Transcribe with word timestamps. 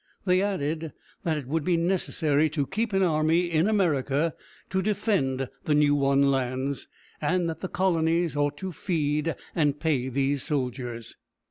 They 0.25 0.41
added 0.41 0.93
that 1.23 1.37
it 1.37 1.45
would 1.45 1.63
be 1.63 1.77
necessary 1.77 2.49
to 2.49 2.65
keep 2.65 2.91
an 2.91 3.03
army 3.03 3.41
in 3.41 3.67
America 3.67 4.33
to 4.71 4.81
defend 4.81 5.47
the 5.65 5.75
new 5.75 5.93
won 5.93 6.31
lands, 6.31 6.87
and 7.21 7.47
that 7.47 7.59
the 7.59 7.67
colonies 7.69 8.35
ought 8.35 8.57
to 8.57 8.71
feed 8.71 9.35
and 9.55 9.79
pay 9.79 10.09
these 10.09 10.41
soldiers. 10.41 11.17